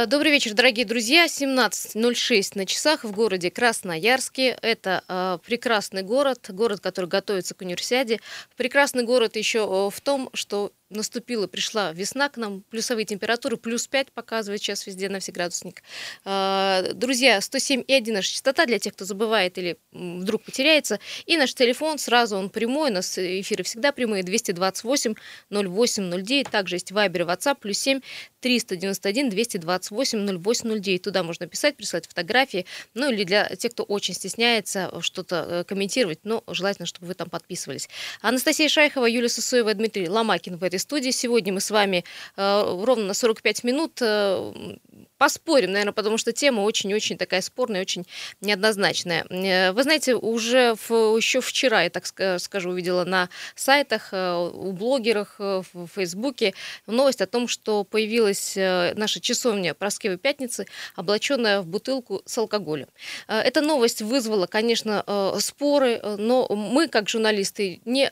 [0.00, 1.26] Э, добрый вечер, дорогие друзья.
[1.26, 4.56] 17.06 на часах в городе Красноярске.
[4.62, 8.20] Это э, прекрасный город, город, который готовится к универсиаде.
[8.56, 13.86] Прекрасный город еще э, в том, что наступила, пришла весна к нам, плюсовые температуры, плюс
[13.86, 15.82] 5 показывает сейчас везде на всеградусник.
[16.24, 20.98] А, друзья, 107,1 наша частота для тех, кто забывает или вдруг потеряется.
[21.26, 25.14] И наш телефон, сразу он прямой, у нас эфиры всегда прямые, 228
[25.50, 26.50] 08 09.
[26.50, 28.00] Также есть Вайбер и WhatsApp, плюс 7
[28.40, 31.02] 391 228 08 09.
[31.02, 32.66] Туда можно писать, присылать фотографии.
[32.94, 37.30] Ну или для тех, кто очень стесняется что-то э, комментировать, но желательно, чтобы вы там
[37.30, 37.88] подписывались.
[38.20, 41.10] Анастасия Шайхова, Юлия Сусоева, Дмитрий Ломакин в этой студии.
[41.10, 42.04] Сегодня мы с вами
[42.36, 44.52] э, ровно на 45 минут э,
[45.20, 48.06] поспорим, наверное, потому что тема очень-очень такая спорная, очень
[48.40, 49.26] неоднозначная.
[49.28, 54.72] Э, вы знаете, уже в, еще вчера, я так скажу, увидела на сайтах, э, у
[54.72, 56.54] блогерах, э, в Фейсбуке
[56.86, 62.88] новость о том, что появилась наша часовня Проскевой Пятницы, облаченная в бутылку с алкоголем.
[63.28, 65.04] Эта новость вызвала, конечно,
[65.38, 68.06] споры, но мы, как журналисты, не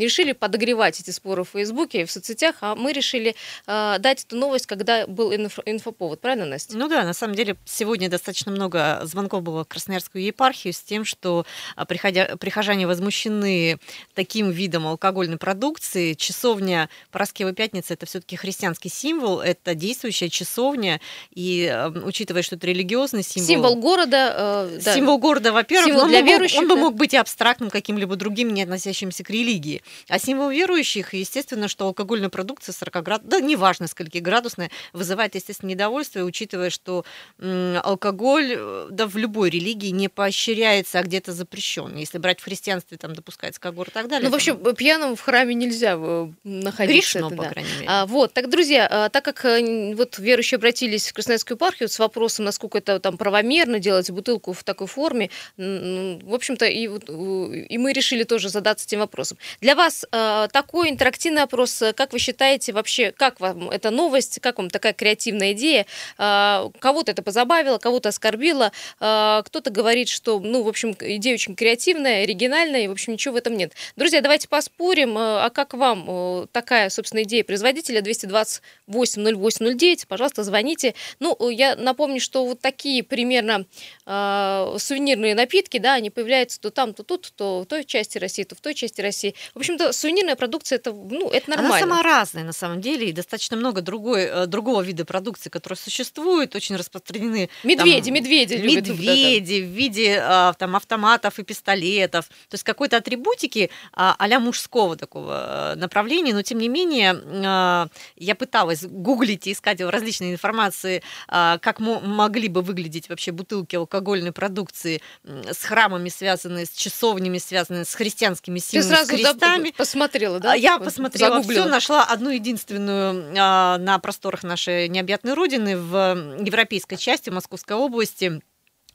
[0.00, 3.34] решили подогревать эти споры в Фейсбуке и в соцсетях, а мы решили
[3.66, 6.45] дать эту новость, когда был инфоповод, правильно?
[6.46, 6.76] Настя?
[6.76, 11.04] Ну да, на самом деле сегодня достаточно много звонков было в Красноярскую епархию с тем,
[11.04, 11.44] что
[11.74, 13.78] а, приходя, прихожане возмущены
[14.14, 16.14] таким видом алкогольной продукции.
[16.14, 21.00] Часовня Пороскева Пятница– это все-таки христианский символ, это действующая часовня,
[21.34, 23.48] и учитывая, что это религиозный символ...
[23.48, 24.68] Символ города.
[24.70, 24.94] Э, да.
[24.94, 28.52] Символ города, во-первых, символ для он, верующих, он бы мог быть и абстрактным каким-либо другим,
[28.52, 29.82] не относящимся к религии.
[30.08, 35.70] А символ верующих, естественно, что алкогольная продукция 40 градусов, да неважно скольки градусная, вызывает, естественно,
[35.70, 37.04] недовольство, и учитывая, что
[37.38, 41.96] алкоголь э, да, в любой религии не поощряется, а где-то запрещен.
[41.96, 44.26] Если брать в христианстве, там допускается когор и так далее.
[44.26, 47.18] Ну, вообще, пьяным в храме нельзя э, находиться.
[47.18, 47.48] Грешно, это, по да.
[47.50, 47.86] крайней мере.
[47.88, 51.98] А, вот, так, друзья, а, так как э, вот верующие обратились в Красноярскую епархию с
[51.98, 57.92] вопросом, насколько это там правомерно делать бутылку в такой форме, в общем-то, и, и мы
[57.92, 59.38] решили тоже задаться этим вопросом.
[59.60, 64.70] Для вас такой интерактивный опрос, как вы считаете вообще, как вам эта новость, как вам
[64.70, 65.86] такая креативная идея?
[66.26, 71.54] А, кого-то это позабавило, кого-то оскорбило, а, кто-то говорит, что, ну, в общем, идея очень
[71.54, 73.74] креативная, оригинальная, и, в общем, ничего в этом нет.
[73.94, 80.94] Друзья, давайте поспорим, а как вам такая, собственно, идея производителя 228-08-09, пожалуйста, звоните.
[81.20, 83.66] Ну, я напомню, что вот такие примерно
[84.04, 88.54] сувенирные напитки, да, они появляются то там, то тут, то в той части России, то
[88.54, 89.34] в той части России.
[89.54, 91.76] В общем-то, сувенирная продукция, это, ну, это нормально.
[91.76, 95.76] Она сама разная, на самом деле, и достаточно много другой, э, другого вида продукции, которая
[95.76, 97.48] существует существуют, очень распространены.
[97.64, 98.88] Медведи, там, медведи любят.
[98.88, 102.26] Медведи в виде а, там, автоматов и пистолетов.
[102.26, 107.88] То есть какой-то атрибутики а, а мужского такого э, направления, но тем не менее а,
[108.16, 115.00] я пыталась гуглить и искать различные информации, как могли бы выглядеть вообще бутылки алкогольной продукции
[115.24, 119.70] с храмами, связанные с часовнями, связанные с христианскими символами, Ты сразу с крестами.
[119.70, 120.54] посмотрела, да?
[120.54, 127.76] Я посмотрела все, нашла одну единственную на просторах нашей необъятной родины в европейской части Московской
[127.76, 128.40] области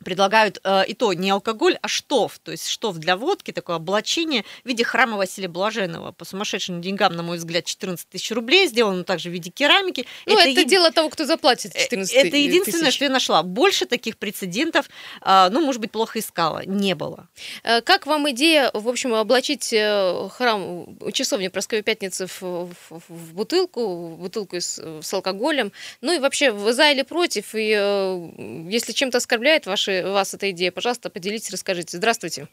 [0.04, 4.44] предлагают э, и то не алкоголь, а штоф, то есть штоф для водки, такое облачение
[4.64, 6.12] в виде храма Василия Блаженного.
[6.12, 10.06] По сумасшедшим деньгам, на мой взгляд, 14 тысяч рублей, сделано также в виде керамики.
[10.26, 10.66] Ну, это, это е...
[10.66, 12.28] дело того, кто заплатит 14 тысяч.
[12.28, 12.96] Это единственное, тысяч.
[12.96, 13.44] что я нашла.
[13.44, 14.90] Больше таких прецедентов,
[15.22, 17.28] э, ну, может быть, плохо искала, не было.
[17.64, 23.34] Э, как вам идея, в общем, облачить э, храм часовню Прасковья Пятницы в, в, в
[23.34, 25.72] бутылку, в бутылку с, с алкоголем?
[26.02, 27.56] Ну и вообще, вы за или против?
[27.56, 28.30] И э,
[28.70, 31.98] если чем-то оскорбляет ваши ваши, вас эта идея, пожалуйста, поделитесь, расскажите.
[31.98, 32.48] Здравствуйте.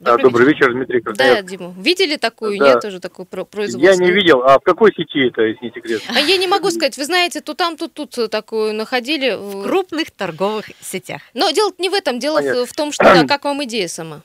[0.00, 1.42] Добрый, да, добрый вечер, Дмитрий Красноярск.
[1.42, 1.74] Да, Дима.
[1.78, 2.58] Видели такую?
[2.58, 2.66] Да.
[2.66, 3.78] Нет, тоже такую производство?
[3.78, 4.42] Я не видел.
[4.42, 6.02] А в какой сети это, если не секрет?
[6.08, 6.96] А я не могу сказать.
[6.98, 9.36] Вы знаете, то там, то тут такую находили.
[9.36, 11.22] В крупных торговых сетях.
[11.34, 12.18] Но дело не в этом.
[12.18, 12.66] Дело Понятно.
[12.66, 14.22] в том, что да, как вам идея сама?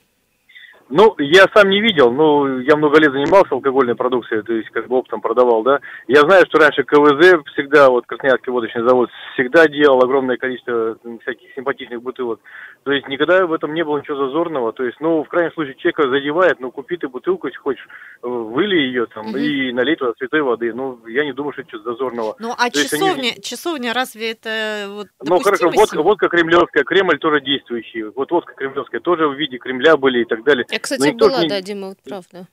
[0.90, 4.88] Ну, я сам не видел, но я много лет занимался алкогольной продукцией, то есть как
[4.88, 5.80] бы оптом продавал, да.
[6.06, 11.54] Я знаю, что раньше КВЗ всегда, вот Красноярский водочный завод, всегда делал огромное количество всяких
[11.54, 12.40] симпатичных бутылок.
[12.84, 14.72] То есть никогда в этом не было ничего зазорного.
[14.72, 17.86] То есть, ну, в крайнем случае, человека задевает, ну, купи ты бутылку, если хочешь,
[18.22, 19.36] э, выли ее там угу.
[19.36, 20.72] и налей туда святой воды.
[20.72, 22.36] Ну, я не думаю, что это что-то зазорного.
[22.38, 23.42] Ну, а То часовня, они...
[23.42, 28.04] часовня разве это вот Ну, хорошо, водка, водка кремлевская, Кремль тоже действующий.
[28.04, 30.64] Вот водка кремлевская тоже в виде Кремля были и так далее.
[30.78, 31.48] Я, кстати, была, не...
[31.48, 32.46] да, Дима, вот правда.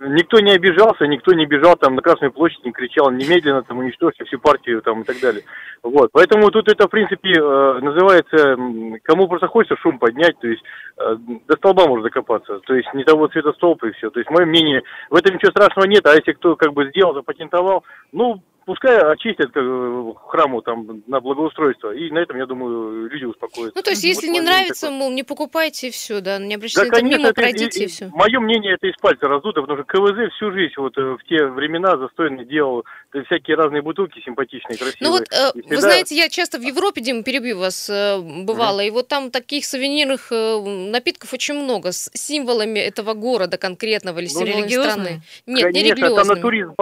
[0.00, 4.24] Никто не обижался, никто не бежал там на Красную площадь, не кричал немедленно там уничтожьте
[4.24, 5.44] всю партию там и так далее.
[5.84, 8.56] Вот, поэтому тут это в принципе э, называется,
[9.04, 10.62] кому просто хочется шум поднять, то есть
[10.98, 11.16] э,
[11.46, 14.10] до столба можно закопаться, то есть не того цвета столб и все.
[14.10, 17.14] То есть мое мнение, в этом ничего страшного нет, а если кто как бы сделал,
[17.14, 23.08] запатентовал, ну пускай очистят как, э, храму там на благоустройство, и на этом, я думаю,
[23.08, 23.72] люди успокоятся.
[23.76, 24.98] Ну, то есть, если Вот не нравится, такое.
[24.98, 28.08] мол, не покупайте, и все, да, не Да, обращайте, конечно, мимо это, пройдите, и, все.
[28.12, 31.46] Мое мнение, это из пальца раздуто, потому что КВЗ всю жизнь, вот э, в те
[31.46, 34.96] времена застойно делал э, всякие разные бутылки симпатичные, красивые.
[35.00, 38.18] Ну вот, э, И вы всегда- знаете, я часто в Европе, Дима, перебью вас, э,
[38.20, 44.18] бывала, и вот там таких сувенирных э, напитков очень много, с символами этого города конкретного
[44.18, 45.20] или Ну, страны.
[45.46, 46.74] Нет, не Конечно, там на туризм,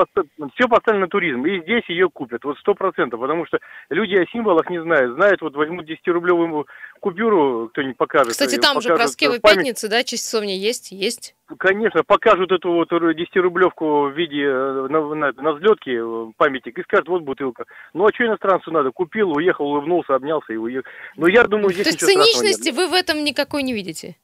[0.55, 3.58] все поставлено на туризм, и здесь ее купят, вот сто процентов, потому что
[3.90, 6.66] люди о символах не знают, знают, вот возьмут 10-рублевую
[7.00, 8.32] купюру, кто-нибудь покажет.
[8.32, 9.56] Кстати, там же покажет, Проскева э, память.
[9.58, 11.34] пятница, да, часовня есть, есть.
[11.58, 16.82] Конечно, покажут эту вот 10-рублевку в виде э, на, на, на взлетке э, памятник и
[16.82, 17.64] скажут, вот бутылка.
[17.94, 18.90] Ну а что иностранцу надо?
[18.90, 20.88] Купил, уехал, улыбнулся, обнялся и уехал.
[21.16, 24.16] Но я думаю, здесь То есть циничности вы в этом никакой не видите?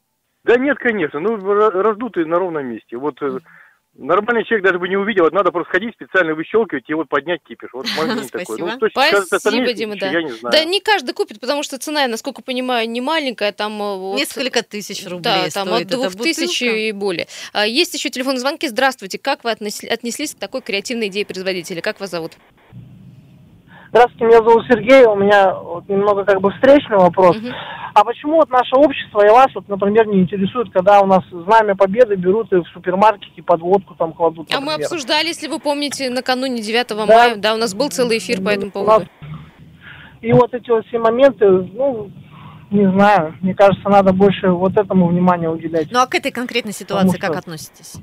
[0.44, 2.96] Да нет, конечно, ну ра- раздутые на ровном месте.
[2.96, 3.20] Вот
[3.98, 7.40] нормальный человек даже бы не увидел, вот надо просто ходить специально выщелкивать и вот поднять
[7.46, 7.70] кипиш.
[7.72, 8.56] Вот магнит такой.
[8.56, 8.78] Спасибо.
[8.80, 10.10] Ну, что Спасибо, Дима, да.
[10.10, 10.52] Я не знаю.
[10.52, 14.16] Да не каждый купит, потому что цена, я, насколько понимаю, не маленькая, там э, вот,
[14.16, 17.26] Несколько тысяч рублей Да, там от двух тысяч и более.
[17.52, 18.68] А, Есть еще телефонные звонки.
[18.68, 19.18] Здравствуйте.
[19.18, 21.80] Как вы отнесли- отнеслись к такой креативной идее производителя?
[21.80, 22.32] Как вас зовут?
[23.90, 25.04] Здравствуйте, меня зовут Сергей.
[25.06, 27.36] У меня вот немного как бы встречный вопрос.
[27.36, 27.52] Мгм.
[27.94, 31.74] А почему вот наше общество и вас, вот, например, не интересует, когда у нас знамя
[31.74, 34.86] победы берут и в супермаркете подводку там кладут, А мы например?
[34.86, 37.06] обсуждали, если вы помните, накануне 9 Да.
[37.06, 39.06] мая, да, у нас был целый эфир по этому поводу.
[40.20, 42.10] И вот эти вот все моменты, ну,
[42.70, 45.88] не знаю, мне кажется, надо больше вот этому внимания уделять.
[45.90, 47.94] Ну а к этой конкретной ситуации Потому как что- относитесь?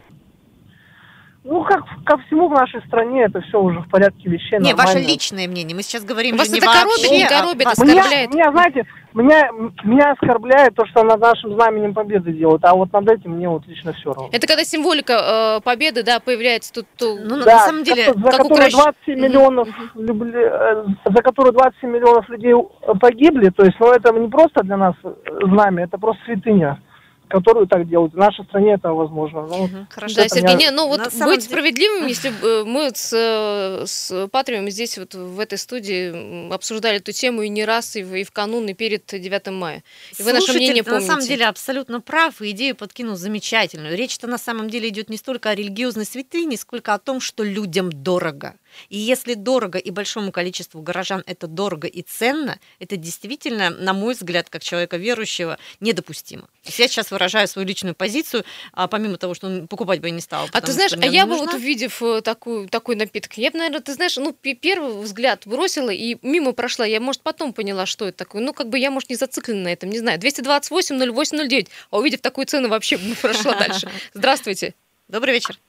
[1.47, 4.57] Ну, как ко всему в нашей стране, это все уже в порядке вещей.
[4.59, 5.75] Не, ваше личное мнение.
[5.75, 8.33] Мы сейчас говорим Вас же не это коробит, вообще, не а коробит, вас- оскорбляет?
[8.33, 9.51] Меня, меня, знаете, меня,
[9.83, 13.67] меня оскорбляет то, что над нашим знаменем победы делают, а вот над этим мне вот
[13.67, 14.29] лично все равно.
[14.31, 16.87] Это когда символика э, победы, да, появляется тут.
[16.97, 20.03] то- Ну, на Да, самом деле, за как которую укращ- 27 Мгм, миллионов мгм.
[20.03, 24.63] любли- э, за которую 27 миллионов людей э, погибли, то есть, ну, это не просто
[24.63, 25.13] для нас э,
[25.43, 26.81] знамя, это просто святыня,
[27.27, 28.13] которую так делают.
[28.13, 29.41] В нашей стране это возможно.
[29.47, 30.15] Ну, Хорошо.
[30.15, 33.11] Да, Сергей, меня- не, ну вот на быть деле- справедливым, если бы э, мы с,
[33.13, 38.03] э, с Патрием здесь вот в этой студии обсуждали эту тему и не раз, и
[38.03, 39.83] в, и в канун, и перед 9 мая.
[40.17, 41.29] И вы наше Слушатель, мнение ты на самом помните.
[41.29, 43.95] деле абсолютно прав, и идею подкинул замечательную.
[43.97, 47.91] Речь-то на самом деле идет не столько о религиозной святыне, сколько о том, что людям
[47.91, 48.55] дорого.
[48.89, 54.13] И если дорого и большому количеству горожан это дорого и ценно, это действительно, на мой
[54.13, 56.43] взгляд, как человека верующего, недопустимо.
[56.63, 58.43] То есть я сейчас выражаю свою личную позицию,
[58.73, 60.47] а помимо того, что он покупать бы я не стала.
[60.51, 63.81] А ты знаешь, а я бы вот увидев э, такую, такой напиток, я бы, наверное,
[63.81, 66.85] ты знаешь, ну, пе- первый взгляд бросила и мимо прошла.
[66.85, 68.41] Я, может, потом поняла, что это такое.
[68.41, 70.19] Ну, как бы я, может, не зациклена на этом, не знаю.
[70.19, 71.67] 228 08 09.
[71.91, 73.89] А увидев такую цену, вообще прошла дальше.
[74.13, 74.73] Здравствуйте.
[75.07, 75.59] Добрый вечер.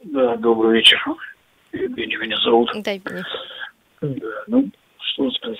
[0.00, 1.02] Да, добрый вечер.
[1.72, 2.70] Евгений меня зовут.
[2.82, 3.22] Дай мне.
[4.00, 4.68] Да, ну,
[4.98, 5.58] что сказать.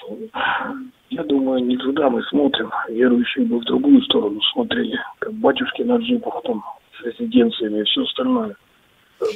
[1.11, 2.71] Я думаю, не туда мы смотрим.
[2.89, 4.99] Верующие бы в другую сторону смотрели.
[5.19, 6.63] Как батюшки на джипах там
[6.99, 8.57] с резиденциями и все остальное.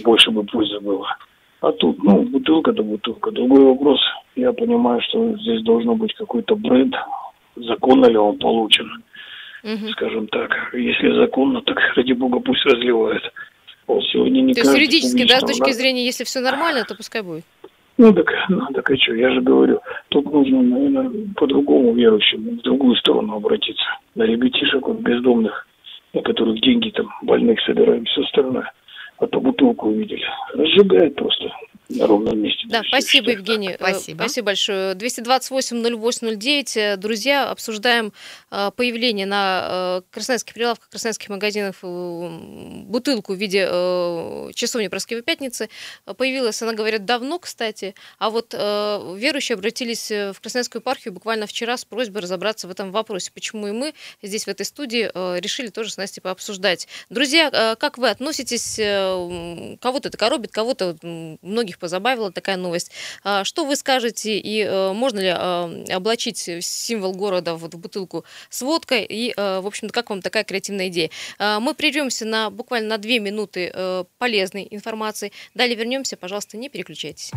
[0.05, 1.07] Больше бы пользы было.
[1.61, 3.31] А тут, ну, бутылка-то бутылка.
[3.31, 4.01] Другой вопрос.
[4.37, 6.95] Я понимаю, что здесь должно быть какой-то бренд.
[7.57, 9.03] Законно ли он получен,
[9.63, 9.89] Мгм.
[9.91, 10.73] скажем так.
[10.75, 13.23] Если законно, так ради бога пусть разливает.
[13.87, 16.95] Вот сегодня не То есть юридически, да, с точки нас- зрения, если все нормально, то
[16.95, 17.45] пускай будет.
[17.99, 22.62] Ну так, ну так и что, я же говорю, тут нужно, наверное, по-другому верующим, в
[22.62, 23.85] другую сторону обратиться.
[24.15, 25.67] На ребятишек вот бездомных,
[26.15, 28.73] на которых деньги там, больных собираем, все остальное.
[29.19, 30.25] А то бутылку увидели.
[30.55, 31.51] Разжигает просто
[31.96, 32.66] на ровном месте.
[32.68, 33.75] Да, спасибо, что- Евгений.
[33.75, 34.18] Спасибо.
[34.22, 34.94] Спасибо большое.
[34.94, 36.76] 228-08-09.
[36.76, 38.12] Э, Друзья, обсуждаем
[38.50, 43.62] э, появление на э, красноярских прилавках, красноярских магазинах бутылку в виде
[44.54, 45.68] часовни Проскевой Пятницы.
[46.16, 47.94] Появилась она, говорят, давно, кстати.
[48.18, 53.30] А вот верующие обратились в Красноярскую епархию буквально вчера с просьбой разобраться в этом вопросе.
[53.32, 56.88] Почему и мы здесь, в этой студии, решили тоже с Настей пообсуждать.
[57.11, 58.76] Друзья, как вы относитесь?
[59.80, 62.93] Кого-то это коробит, кого-то многих позабавила такая новость.
[63.25, 68.25] А, Что вы скажете и э, можно ли э, облачить символ города вот в бутылку
[68.51, 69.05] с водкой?
[69.05, 71.11] И, э, в общем-то, как вам такая креативная идея?
[71.41, 75.33] А, Мы прервемся на буквально на две минуты э, полезной информации.
[75.55, 77.33] Далее вернемся, пожалуйста, не переключайтесь.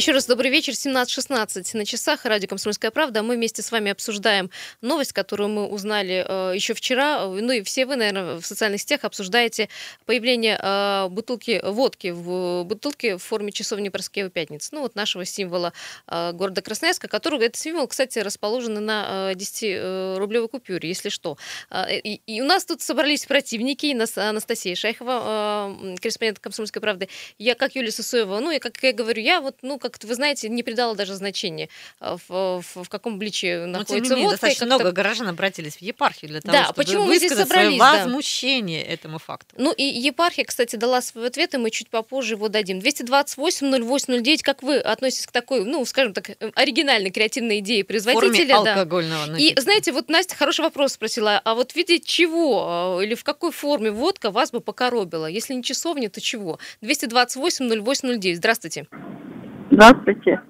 [0.00, 0.72] Еще раз добрый вечер.
[0.72, 2.24] 17.16 на часах.
[2.24, 3.22] Радио «Комсомольская правда».
[3.22, 4.48] Мы вместе с вами обсуждаем
[4.80, 7.26] новость, которую мы узнали э, еще вчера.
[7.26, 9.68] Ну и все вы, наверное, в социальных сетях обсуждаете
[10.06, 14.70] появление э, бутылки водки в бутылке в форме часовни Проскева Пятницы.
[14.72, 15.74] Ну вот нашего символа
[16.06, 21.36] э, города Красноярска, который, этот символ, кстати, расположен на э, 10-рублевой купюре, если что.
[21.68, 23.94] Э, и, и у нас тут собрались противники.
[24.18, 27.10] Анастасия Шайхова, э, корреспондент «Комсомольской правды».
[27.36, 30.48] Я, как Юлия Сысоева, ну и как я говорю, я вот, ну, как вы знаете,
[30.48, 31.68] не придала даже значения,
[32.00, 34.40] э, в, в, в каком обличии находится Но, тем не менее, водка.
[34.40, 37.78] достаточно много горожан обратились в епархию для того, Да, чтобы почему мы здесь собрались, свое
[37.78, 38.04] да.
[38.04, 39.54] возмущение этому факту.
[39.58, 42.78] Ну и епархия, кстати, дала свой ответ, и мы чуть попозже его дадим.
[42.78, 48.62] 228-08-09, как вы относитесь к такой, ну, скажем так, э, оригинальной, креативной идее форме производителя?
[48.62, 48.72] да?
[48.72, 49.60] алкогольного И напитка.
[49.62, 53.52] знаете, вот Настя хороший вопрос спросила, а вот в виде чего э, или в какой
[53.52, 55.26] форме водка вас бы покоробила?
[55.26, 56.58] Если не часовня, то чего?
[56.82, 58.70] 228-08-09, здравствуйте.
[58.90, 59.19] Здравствуйте.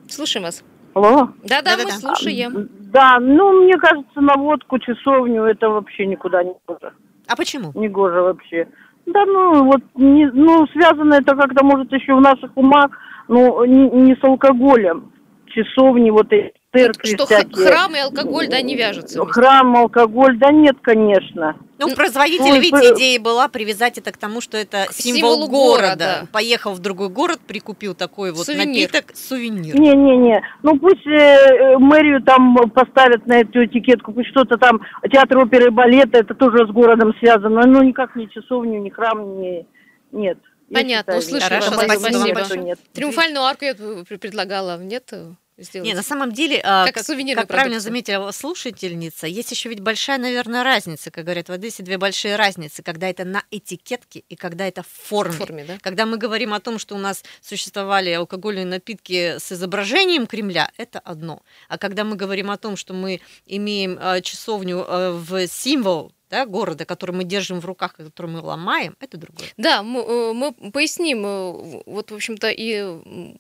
[0.09, 0.65] Слушаем вас.
[0.95, 1.29] Алло.
[1.45, 1.91] Да-да, мы Да-да-да.
[1.91, 2.69] слушаем.
[2.93, 6.93] Да, ну, мне кажется, на водку, часовню это вообще никуда не гоже.
[7.29, 7.71] А почему?
[7.75, 8.67] Не гоже вообще.
[9.07, 12.91] Да ну, вот, не, ну, связано это как-то, может, еще в наших умах,
[13.29, 15.13] ну, не, не с алкоголем.
[15.47, 17.67] Часовни, вот эти церкви Что всякие.
[17.67, 19.33] храм и алкоголь, да, не вяжутся вместе.
[19.41, 21.57] Храм, алкоголь, да нет, конечно.
[21.79, 24.85] Ну, Ну, у производителя, ну, видите, это- идея была привязать это к тому, что это
[24.89, 25.97] К символ города.
[25.97, 26.29] города.
[26.33, 28.67] Поехал в другой город, прикупил такой вот Сувенир.
[28.91, 29.79] напиток, сувенир.
[29.81, 35.39] Не-не-не, ну пусть э, э, мэрию там поставят на эту этикетку, пусть что-то там, театр
[35.39, 39.67] оперы и балета, это тоже с городом связано, ну никак не часовню, ни храм, ни...
[40.13, 40.39] Нет.
[40.73, 41.61] Понятно, услышала.
[41.61, 42.79] Хорошо, спасибо нет.
[42.93, 45.89] Триумфальную арку я пр- предлагала, нет, э, сделать?
[45.89, 50.19] Не, на самом деле, а, Как как, как правильно заметила слушательница, есть еще ведь большая,
[50.19, 54.67] наверное, разница, как говорят в Одессе, две большие разницы, когда это на этикетке и когда
[54.67, 55.33] это в в форме.
[55.37, 55.79] форме, да?
[55.81, 60.99] Когда мы говорим о том, что у нас существовали алкогольные напитки с изображением Кремля, это
[61.01, 61.43] одно.
[61.69, 66.47] А когда мы говорим о том, что мы имеем э, часовню э, в символ да,
[66.47, 69.49] города, который мы держим в руках, и который мы ломаем, это другое.
[69.57, 72.83] Да, мы, э, мы поясним, э, вот, в общем-то, и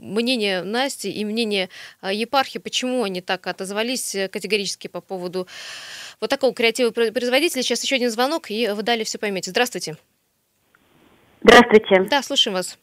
[0.00, 1.68] мнение Насти, и мнение
[2.02, 5.46] э, епархии, почему они так отозвались категорически по поводу
[6.20, 7.62] вот такого креатива про- производителя.
[7.62, 9.52] Сейчас еще один звонок, и вы далее все поймете.
[9.52, 9.96] Здравствуйте.
[11.42, 12.06] Здравствуйте.
[12.10, 12.78] Да, слушаем вас.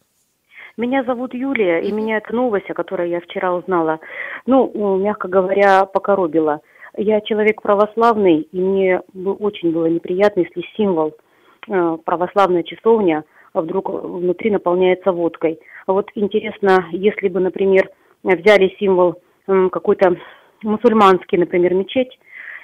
[0.77, 3.99] Меня зовут Юлия, и меня эта новость, о которой я вчера узнала,
[4.45, 6.61] ну, мягко говоря, покоробила.
[6.97, 11.15] Я человек православный, и мне бы очень было неприятно, если символ
[11.69, 13.23] э, православная часовня
[13.57, 15.59] а вдруг внутри наполняется водкой.
[15.87, 17.89] Вот интересно, если бы, например,
[18.23, 20.17] взяли символ какой-то
[20.61, 22.19] мусульманский, например, мечеть,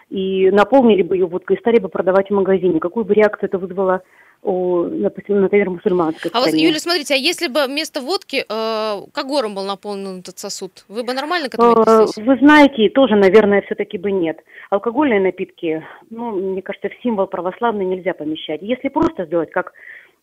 [0.10, 3.58] и наполнили бы ее водкой и стали бы продавать в магазине, какую бы реакцию это
[3.58, 4.04] вызвало
[4.44, 6.68] у, допустим, например, мусульманской А вот, стране?
[6.68, 11.14] Юля, смотрите, а если бы вместо водки э, когором был наполнен этот сосуд, вы бы
[11.14, 12.26] нормально к этому Э, отнеслись?
[12.26, 14.40] Вы знаете, тоже, наверное, все-таки бы нет.
[14.70, 18.62] Алкогольные напитки, ну, мне кажется, в символ православный нельзя помещать.
[18.62, 19.72] Если просто сделать как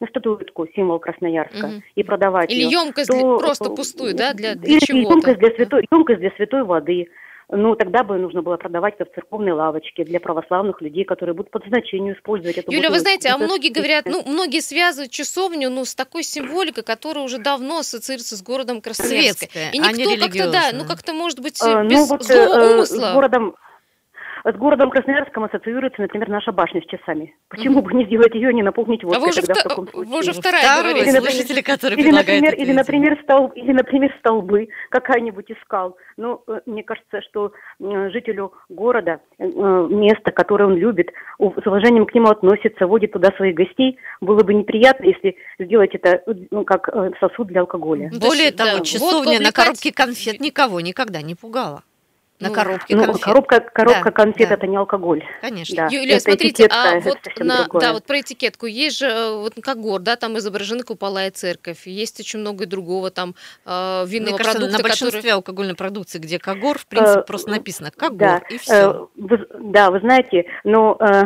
[0.00, 1.82] на статуэтку символ Красноярска Мгм.
[1.94, 5.14] и продавать Или её, емкость то, просто э, пустую, да, для, для или чего-то?
[5.14, 7.08] емкость для святой, емкость для святой воды.
[7.52, 11.50] Ну, тогда бы нужно было продавать это в церковной лавочке для православных людей, которые будут
[11.50, 15.84] по назначению использовать эту Юля, вы знаете, а многие говорят, ну, многие связывают часовню, ну,
[15.84, 19.46] с такой символикой, которая уже давно ассоциируется с городом Красноярска.
[19.72, 22.54] И а не никто как-то, да, ну, как-то, может быть, Э, без ну, вот, злого
[22.54, 23.10] э, умысла.
[23.10, 23.56] С городом,
[24.44, 27.34] с городом Красноярском ассоциируется, например, наша башня с часами.
[27.48, 29.84] Почему бы не сделать ее, не наполнить водкой А вы уже, тогда вто- в таком
[29.86, 30.18] вы случае?
[30.20, 31.00] уже вторая Второй говорите.
[31.10, 35.96] Или, например, слушатели, которые Или, например, или, например, стол, или, например, столбы какая-нибудь искал.
[36.16, 42.06] Ну, э, мне кажется, что жителю города, э, место, которое он любит, у- с уважением
[42.06, 46.64] к нему относится, водит туда своих гостей, было бы неприятно, если сделать это э, ну,
[46.64, 46.88] как
[47.20, 48.10] сосуд для алкоголя.
[48.12, 51.82] Ну, Более да, того, водку часовня на коробке конфет никого никогда не пугала.
[52.40, 53.22] На Ну, коробке Ну, конфет.
[53.24, 54.54] коробка, коробка Да, конфет да.
[54.54, 55.22] это не алкоголь.
[55.42, 55.76] Конечно.
[55.76, 55.86] Да.
[55.94, 57.80] Юлия, это смотрите, этикетка, а вот на, другое.
[57.82, 61.30] да, вот про этикетку есть же э, вот как гор, да, там изображены купола и
[61.30, 63.34] церковь, есть очень много другого там
[63.66, 65.32] э, Мне винного кажется, продукта, на большинстве который...
[65.34, 69.10] алкогольной продукции, где когор, в принципе, Э, просто написано когор, да, и э, все.
[69.16, 71.24] вы- да, вы знаете, но э,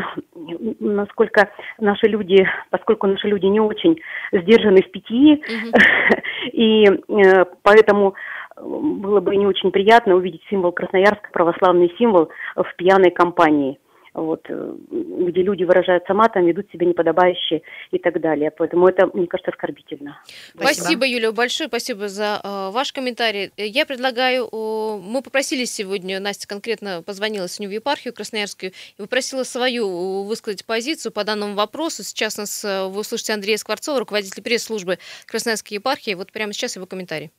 [0.80, 4.00] насколько наши люди, поскольку наши люди не очень
[4.32, 5.72] сдержаны в питье, Мгм.
[6.52, 12.76] и э, поэтому э, было бы не очень приятно увидеть символ Красноярска, православный символ в
[12.76, 13.78] пьяной компании.
[14.12, 18.52] Вот, э, где люди выражаются матом, ведут себя неподобающе и так далее.
[18.52, 20.22] Поэтому это, мне кажется, оскорбительно.
[20.54, 23.50] Спасибо, Юля, большое спасибо за э, ваш комментарий.
[23.56, 29.42] Я предлагаю, э, мы попросили сегодня, Настя конкретно позвонила сегодня в епархию Красноярскую и попросила
[29.42, 32.04] свою высказать позицию по данному вопросу.
[32.04, 36.14] Сейчас нас э, вы услышите Андрея Скворцова, руководитель пресс-службы Красноярской епархии.
[36.14, 37.32] Вот прямо сейчас его комментарий.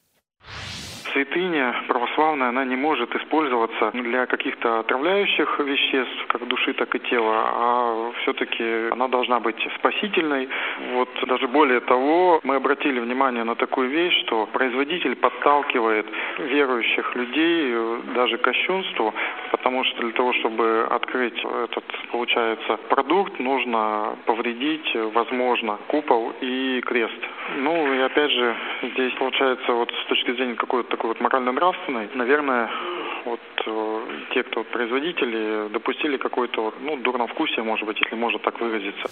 [1.16, 7.44] Святыня православная, она не может использоваться для каких-то отравляющих веществ, как души, так и тела,
[7.48, 10.50] а все-таки она должна быть спасительной.
[10.94, 16.06] Вот даже более того, мы обратили внимание на такую вещь, что производитель подталкивает
[16.40, 17.74] верующих людей
[18.14, 19.14] даже к кощунству,
[19.52, 27.20] потому что для того, чтобы открыть этот, получается, продукт, нужно повредить, возможно, купол и крест.
[27.58, 32.70] Ну и опять же, здесь получается вот с точки зрения какой-то такой вот морально-нравственной, наверное,
[33.26, 38.60] вот э, те, кто производители, допустили какое-то вот, ну, дурновкусие, может быть, если можно так
[38.60, 39.10] выразиться.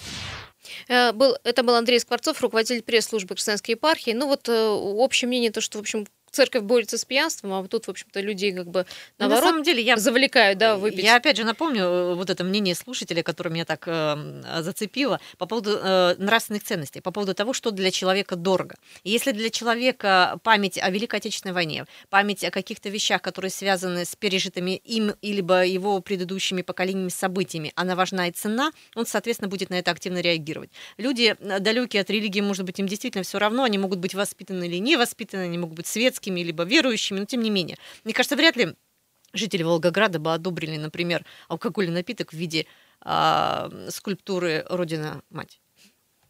[0.88, 4.12] Э, был, это был Андрей Скворцов, руководитель пресс-службы Христианской епархии.
[4.12, 7.86] Ну вот э, общее мнение, то, что, в общем, церковь борется с пьянством, а тут,
[7.86, 8.86] в общем-то, людей как бы
[9.18, 11.04] Ну, наоборот на самом деле я завлекают, да, выпить.
[11.04, 15.46] Я опять же напомню э, вот это мнение слушателя, которое меня так э, зацепило по
[15.46, 18.76] поводу э, нравственных ценностей, по поводу того, что для человека дорого.
[19.04, 24.16] Если для человека память о Великой Отечественной войне, память о каких-то вещах, которые связаны с
[24.16, 29.74] пережитыми им либо его предыдущими поколениями событиями, она важна и цена, он, соответственно, будет на
[29.74, 30.70] это активно реагировать.
[30.96, 34.64] Люди, э, далекие от религии, может быть, им действительно все равно, они могут быть воспитаны
[34.64, 37.76] или не воспитаны, они могут быть светскими, либо верующими, но тем не менее.
[38.04, 38.74] Мне кажется, вряд ли
[39.32, 42.66] жители Волгограда бы одобрили, например, алкогольный напиток в виде
[43.00, 45.60] а, скульптуры Родина-Мать.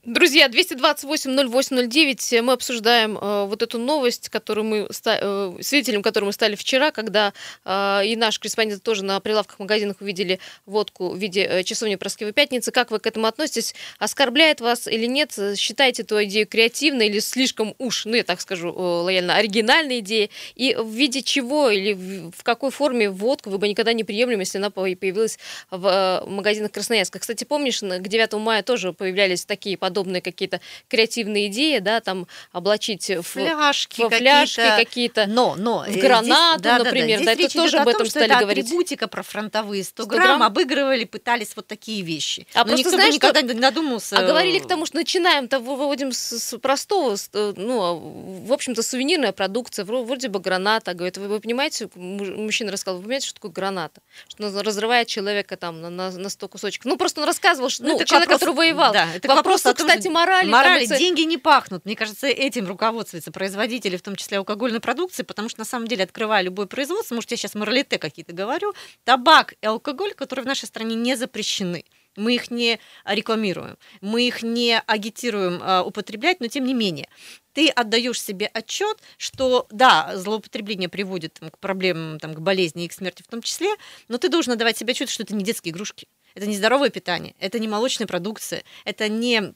[0.06, 6.32] Друзья, 228-08-09, мы обсуждаем э, вот эту новость, которую мы, ста- э, свидетелем которой мы
[6.34, 7.32] стали вчера, когда
[7.64, 12.34] э, и наш корреспондент тоже на прилавках магазинах увидели водку в виде э, часовни Проскевой
[12.34, 12.70] Пятницы.
[12.70, 13.74] Как вы к этому относитесь?
[13.98, 15.32] Оскорбляет вас или нет?
[15.56, 20.30] Считаете эту идею креативной или слишком уж, ну я так скажу э, лояльно, оригинальной идеей?
[20.54, 24.40] И в виде чего или в, в какой форме водку вы бы никогда не приемлем,
[24.40, 25.38] если она по- появилась
[25.70, 27.20] в э, магазинах Красноярска?
[27.20, 33.08] Кстати, помнишь, к 9 мая тоже появлялись такие подобные какие-то креативные идеи, да, там облачить
[33.10, 34.76] в Фляжки во фляжки какие-то.
[34.84, 35.26] какие-то.
[35.26, 37.88] Но, но в э, здесь- гранату, да-да-да, например, здесь да, это речь тоже идет об
[37.88, 38.64] этом том, что стали это говорить.
[38.66, 40.42] атрибутика про фронтовые 100, 100 грамм, грамм.
[40.42, 42.46] обыгрывали, пытались вот такие вещи.
[42.54, 44.18] А Но просто никто знаешь, что- никогда не надумался.
[44.18, 47.94] А говорили к тому, что начинаем-то вы- выводим с, с простого, с, э, ну, а,
[47.94, 50.94] в общем-то, сувенирная продукция, вро- вроде бы граната.
[50.94, 54.00] Говорит, вы, вы понимаете, му- мужчина рассказал, вы понимаете, что такое граната?
[54.28, 56.86] Что она разрывает человека там на, на, на 100 кусочков.
[56.86, 58.92] Ну, просто он рассказывал, что, ну, это к человек, вопросу- который воевал.
[58.92, 60.42] Да, это Вопрос, том, кстати, морали.
[60.44, 61.84] там, Морали, это- деньги не пахнут.
[61.84, 66.04] Мне кажется, этим руководствуются производители, в том числе алкогольной продукции, потому что на самом деле,
[66.04, 68.72] открывая любое производство, может, я сейчас моралите какие-то говорю,
[69.04, 71.84] табак и алкоголь, которые в нашей стране не запрещены.
[72.16, 77.08] Мы их не рекламируем, мы их не агитируем а, употреблять, но тем не менее
[77.54, 82.88] ты отдаешь себе отчет, что да, злоупотребление приводит там, к проблемам, там, к болезни и
[82.88, 83.68] к смерти в том числе,
[84.08, 87.34] но ты должен отдавать себе отчет, что это не детские игрушки, это не здоровое питание,
[87.38, 89.54] это не молочная продукция, это не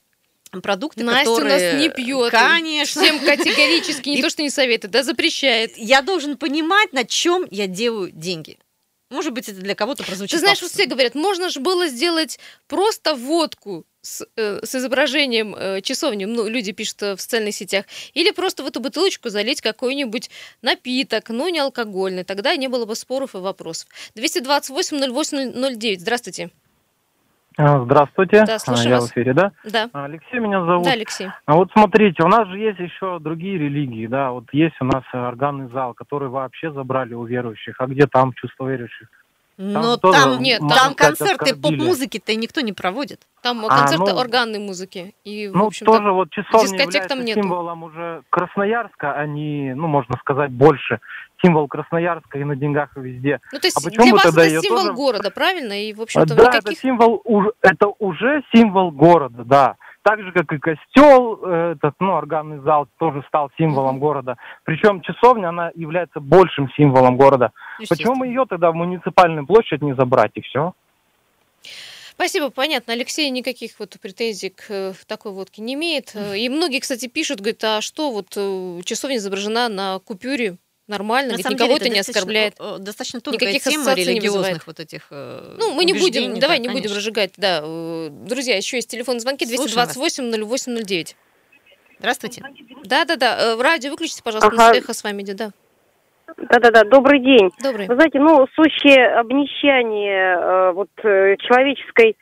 [0.50, 1.56] продукты, Настя которые...
[1.56, 2.30] у нас не пьет.
[2.30, 3.02] Конечно.
[3.02, 5.76] Всем категорически, не И- то, что не советует, да, запрещает.
[5.76, 8.58] Я должен понимать, на чем я делаю деньги.
[9.10, 12.38] Может быть, это для кого-то прозвучит Ты знаешь, вот все говорят, можно же было сделать
[12.66, 17.86] просто водку с, э, с изображением э, часовни, ну, люди пишут э, в социальных сетях,
[18.12, 20.30] или просто в эту бутылочку залить какой-нибудь
[20.60, 23.88] напиток, но не алкогольный, тогда не было бы споров и вопросов.
[24.14, 26.50] 228-08-09, здравствуйте.
[27.60, 29.08] А, Здравствуйте, Да, А, слушаю я вас.
[29.08, 29.50] в эфире, да?
[29.64, 30.84] Да, А, Алексей меня зовут.
[30.84, 31.28] да, Алексей.
[31.44, 35.02] А вот смотрите, у нас же есть еще другие религии, да, вот есть у нас
[35.12, 39.08] органный зал, который вообще забрали у верующих, а где там чувство верующих?
[39.58, 43.26] Но тоже, там, Нет, там сказать, концерты поп-музыки-то никто не проводит.
[43.42, 45.14] Там А, концерты ну, органной музыки.
[45.24, 47.42] И, в Ну, общем-то, тоже вот часовня является там нету.
[47.42, 51.00] символом уже Красноярска, а не, ну, можно сказать, больше
[51.42, 53.40] символ Красноярска и на деньгах и везде.
[53.52, 55.72] ну, то есть а для вас это символ тоже- города, правильно?
[55.72, 56.60] И, в А, общем-то, да, никаких...
[56.60, 57.22] это символ,
[57.60, 59.76] это уже символ города, да.
[60.02, 64.36] Так же, как и костел, этот, ну, органный зал тоже стал символом города.
[64.64, 67.52] Причем часовня, она является большим символом города.
[67.88, 70.72] Почему мы ее тогда в муниципальную площадь не забрать, и все?
[72.18, 72.94] Спасибо, понятно.
[72.94, 76.16] Алексей никаких вот претензий к э, такой водке не имеет.
[76.36, 80.56] И многие, кстати, пишут, говорят, а что, вот э, часовня изображена на купюре,
[80.88, 82.54] нормально, На самом никого деле это не оскорбляет.
[82.80, 86.68] Достаточно тонкая Никаких тема религиозных вот этих э, Ну, мы не будем, давай да, не
[86.68, 87.60] будем разжигать, да.
[87.62, 89.96] Э, Друзья, еще есть телефонные звонки Слушаем вас.
[89.96, 91.14] 228-08-09.
[91.98, 92.42] Здравствуйте.
[92.84, 94.68] Да-да-да, э, радио выключите, пожалуйста, у Ага.
[94.68, 95.50] нас эхо с вами идет, да.
[96.36, 97.50] Да-да-да, добрый день.
[97.62, 97.86] Добрый.
[97.86, 102.16] Вы знаете, ну, сущее обнищание вот человеческой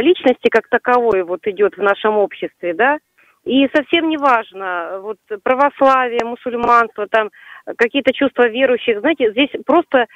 [0.00, 2.98] личности как таковой вот идет в нашем обществе, да,
[3.44, 7.30] и совсем не важно, вот православие, мусульманство, там
[7.76, 10.06] какие-то чувства верующих, знаете, здесь просто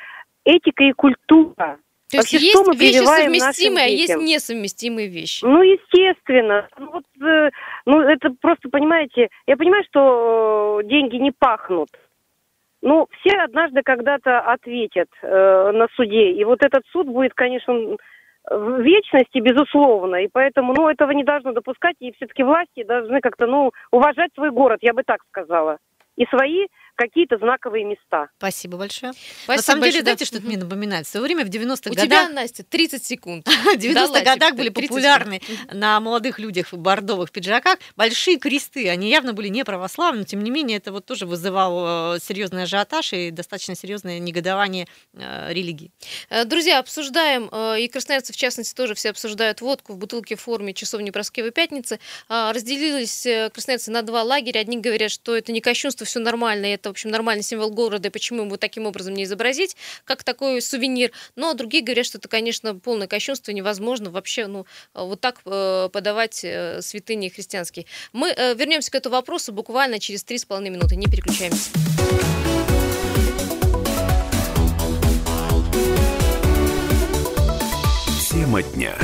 [0.44, 1.78] этика и культура.
[2.08, 5.44] То есть Вообще, есть что мы вещи совместимые, а есть несовместимые вещи.
[5.44, 6.68] Ну, естественно.
[6.78, 7.50] Ну, вот, э,
[7.84, 11.88] ну, это просто, понимаете, я понимаю, что э, деньги не пахнут.
[12.80, 16.30] Ну, все однажды когда-то ответят э, на суде.
[16.30, 17.96] И вот этот суд будет, конечно,
[18.48, 20.22] в вечности, безусловно.
[20.22, 21.96] И поэтому, ну, этого не должно допускать.
[21.98, 25.78] И все-таки власти должны как-то, ну, уважать свой город, я бы так сказала.
[26.16, 28.28] И свои какие-то знаковые места.
[28.38, 29.12] Спасибо большое.
[29.12, 30.26] Спасибо На самом деле, большое, знаете, да.
[30.26, 31.06] что это мне напоминает?
[31.06, 32.06] В свое время в 90-х У годах...
[32.06, 33.46] тебя, Настя, 30 секунд.
[33.66, 38.88] В 90-х Дала годах были 30 популярны на молодых людях в бордовых пиджаках большие кресты.
[38.88, 42.62] Они явно были не православны, но тем не менее это вот тоже вызывало э, серьезный
[42.62, 45.92] ажиотаж и достаточно серьезное негодование э, религии.
[46.30, 50.72] Э, Друзья, обсуждаем, и красноярцы в частности тоже все обсуждают водку в бутылке в форме
[50.72, 52.00] часовни Проскевой Пятницы.
[52.28, 54.60] А, Разделились красноярцы на два лагеря.
[54.60, 58.10] Одни говорят, что это не кощунство, все нормально, это, в общем, нормальный символ города, и
[58.10, 61.12] почему его таким образом не изобразить, как такой сувенир.
[61.36, 65.88] Но другие говорят, что это, конечно, полное кощунство, невозможно вообще ну, э, вот так э,
[65.92, 67.86] подавать э, святыни христианские.
[68.12, 70.96] Мы вернемся к этому вопросу буквально через три с половиной минуты.
[70.96, 71.70] Не переключаемся.
[78.30, 78.94] Тема дня.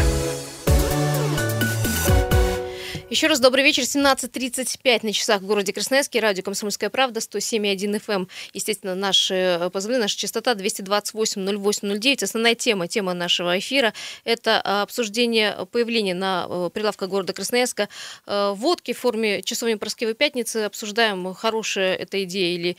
[3.13, 3.83] Еще раз добрый вечер.
[3.83, 6.19] 17.35 на часах в городе Красноярске.
[6.19, 8.15] Радио «Комсомольская правда», 107,1 FM.
[8.15, 8.29] эм.
[8.55, 12.25] Естественно, наши э, позывные, наша частота 228-08-09.
[12.25, 13.93] Основная тема, тема нашего эфира–
[14.25, 17.91] это э, обсуждение появления на э, прилавках города Красноярска
[18.27, 20.65] водки в форме часовни Проскевой Пятницы.
[20.65, 22.77] Обсуждаем, хорошая эта идея или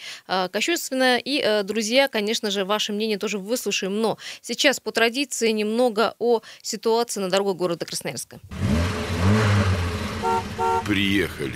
[0.52, 1.22] кощунственная.
[1.24, 4.02] И, друзья, конечно же, ваше мнение тоже выслушаем.
[4.02, 8.40] Но сейчас по традиции немного о ситуации на дорогах города Красноярска.
[10.86, 11.54] Приехали.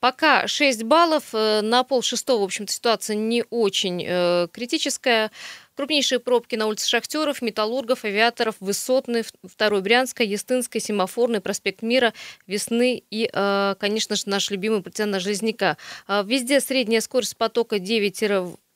[0.00, 5.32] Пока 6 баллов, э, на пол шестого, в общем-то, ситуация не очень э, критическая.
[5.74, 12.12] Крупнейшие пробки на улице Шахтеров, Металлургов, Авиаторов, Высотный, Второй Брянская, Естинская, Семафорный, Проспект Мира,
[12.46, 15.76] Весны и, э, конечно же, наш любимый на Железняка.
[16.06, 18.22] А Везде средняя скорость потока 9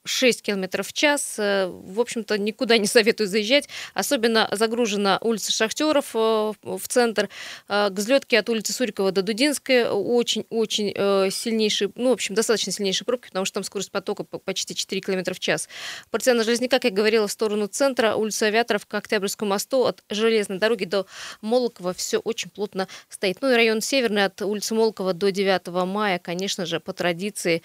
[0.04, 1.36] 6 км в час.
[1.38, 3.68] Э, В общем-то, никуда не советую заезжать.
[3.94, 7.28] Особенно загружена улица Шахтеров э, в центр.
[7.68, 10.92] Э, К взлетке от улицы Сурикова до Дудинской очень-очень
[11.30, 15.00] сильнейшие, ну, в общем, достаточно сильнейшие пробки, потому что там скорость потока по- почти 4
[15.00, 15.68] км в час.
[16.10, 20.58] Партизана Железняка, как я говорила, в сторону центра, улица Авиаторов к Октябрьскому мосту, от железной
[20.58, 21.06] дороги до
[21.40, 23.38] Молокова все очень плотно стоит.
[23.40, 27.62] Ну и район Северный от улицы Молокова до 9 мая, конечно же, по традиции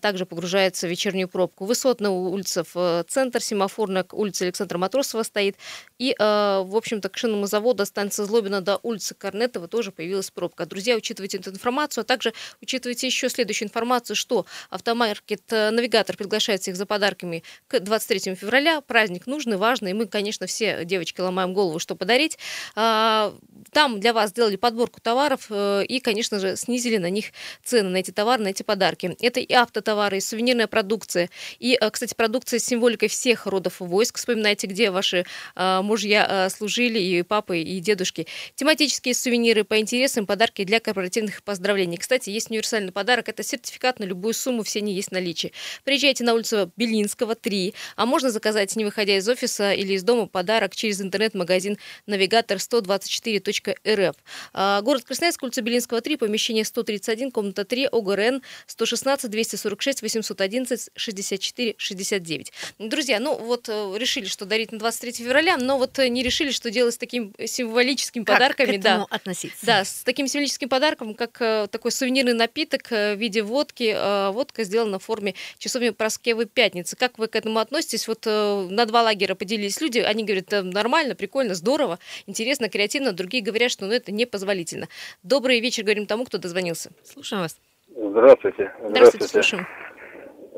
[0.00, 1.64] также погружается в вечернюю пробку.
[1.70, 5.54] Высотная улица в э, центр, семафорная к улице Александра Матросова стоит.
[6.00, 10.66] И, э, в общем-то, к шинному заводу, станция Злобина до улицы Корнетова тоже появилась пробка.
[10.66, 16.60] Друзья, учитывайте эту информацию, а также учитывайте еще следующую информацию, что автомаркет э, «Навигатор» приглашает
[16.60, 18.80] всех за подарками к 23 февраля.
[18.80, 22.36] Праздник нужный, важный, и мы, конечно, все девочки ломаем голову, что подарить.
[22.74, 23.32] А,
[23.70, 27.26] Там для вас сделали подборку товаров и, конечно же, снизили на них
[27.62, 29.16] цены, на эти товары, на эти подарки.
[29.20, 31.30] Это и автотовары, и сувенирная продукция,
[31.60, 34.16] и, э, кстати, продукция с символикой всех родов войск.
[34.16, 38.26] Вспоминайте, где ваши э, мужья э, служили, и папы, и дедушки.
[38.54, 41.98] Тематические сувениры по интересам, подарки для корпоративных поздравлений.
[41.98, 43.28] Кстати, есть универсальный подарок.
[43.28, 45.52] Это сертификат на любую сумму, все они есть в наличии.
[45.84, 47.74] Приезжайте на улицу Белинского, 3.
[47.96, 54.16] А можно заказать, не выходя из офиса или из дома, подарок через интернет-магазин «Навигатор 124.рф».
[54.54, 61.49] А, Город Красноярск, улица Белинского, 3, помещение 131, комната 3, ОГРН 116 246 811 64
[61.76, 62.52] 69.
[62.78, 66.50] Друзья, ну вот э, решили, что дарить на 23 февраля, но вот э, не решили,
[66.50, 68.76] что делать с таким символическими Как подарками.
[68.76, 68.90] к да.
[68.90, 69.66] этому относиться?
[69.66, 73.96] Да, с таким символическим подарком, как э, такой сувенирный напиток в виде водки.
[74.32, 76.96] Водка сделана в форме часовни Проскевы Пятницы.
[76.96, 78.08] Как вы к этому относитесь?
[78.08, 79.98] Вот на два лагеря поделились люди.
[79.98, 83.12] Они говорят, «Э, нормально, прикольно, здорово, интересно, креативно.
[83.12, 84.88] Другие говорят, что ну, это непозволительно.
[85.22, 86.90] Добрый вечер, говорим тому, кто дозвонился.
[87.04, 87.58] Слушаем вас.
[87.94, 88.72] Здравствуйте.
[88.88, 89.66] Здравствуйте, слушаем.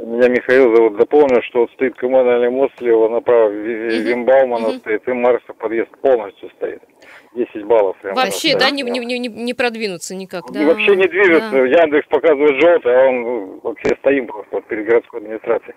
[0.02, 0.96] Меня Михаил зовут.
[0.96, 3.50] Дополню, что вот стоит коммунальный мост слева направо.
[3.50, 4.78] Вимбаумана Мгм.
[4.78, 6.82] стоит, и Марса подъезд полностью стоит.
[7.34, 7.96] 10 баллов.
[8.02, 8.58] прям Вообще, просто.
[8.58, 10.44] да, не, не, не, не продвинуться никак.
[10.52, 10.66] Да.
[10.66, 11.50] Вообще не движется.
[11.50, 11.58] Да.
[11.58, 15.74] Яндекс показывает желтый, а он вообще стоим просто вот перед городской администрацией.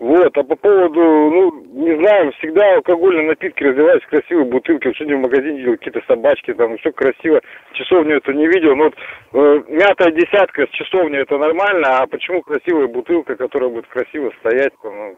[0.00, 4.88] Вот, а по поводу, ну, не знаю, всегда алкогольные напитки развиваются в красивые бутылки.
[4.88, 7.40] Вот сегодня в магазине видел какие-то собачки, там все красиво.
[7.72, 8.74] Часовню это не видел.
[8.76, 8.94] Но вот
[9.32, 14.72] э, мятая десятка с часовней это нормально, а почему красивая бутылка, которая будет красиво стоять,
[14.82, 15.16] ну,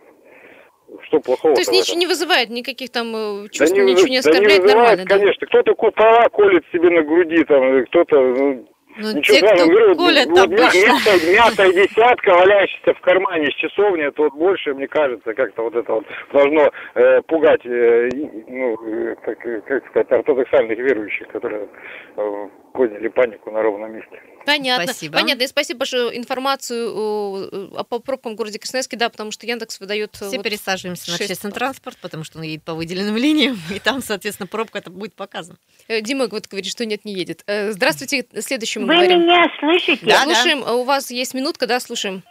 [1.04, 4.28] что плохого То есть ничего не вызывает никаких там э, чувств, да ничего не да
[4.30, 5.18] оскорбляет, вызывает, нормально, да?
[5.18, 5.46] конечно.
[5.46, 8.68] Кто-то ко- права колет себе на груди, там, кто-то, ну,
[9.00, 10.86] Ну, Ничего те, кто говорю, колят вот мя- обычно.
[10.88, 15.76] мятая, мятая десятка, валяющаяся в кармане с часовни, это вот больше, мне кажется, как-то вот
[15.76, 18.08] это вот должно э, пугать, э,
[18.48, 21.68] ну, э, как, э, как сказать, ортодоксальных верующих, которые
[22.16, 22.48] э,
[22.78, 24.22] подняли панику на ровном месте.
[24.46, 24.84] Понятно.
[24.84, 25.18] Спасибо.
[25.18, 25.42] Понятно.
[25.42, 27.38] И спасибо большое информацию о,
[27.80, 30.14] о- по пробкам в городе Красноярске, да, потому что Яндекс выдает...
[30.22, 33.56] э, Все вот пересаживаемся на шесть общественный транспорт, потому что он едет по выделенным линиям,
[33.74, 35.58] и там, соответственно, пробка это будет показана.
[35.88, 37.42] Э, Дима вот говорит, что нет, не едет.
[37.48, 39.22] Э, Здравствуйте, следующему Вы говорим.
[39.22, 40.06] меня слышите?
[40.06, 40.34] Да, да.
[40.34, 42.22] слушаем, а у вас есть минутка, да, слушаем.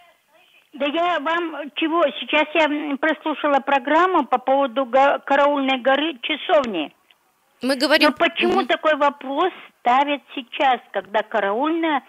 [0.74, 2.04] Да я вам чего?
[2.20, 4.86] Сейчас я прослушала программу по поводу
[5.26, 6.94] караульной горы часовни.
[7.62, 8.10] Мы говорим...
[8.10, 8.68] Но почему Мгм.
[8.68, 12.04] такой вопрос ставят сейчас, когда караульная